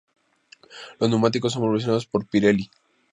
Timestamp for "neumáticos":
1.11-1.53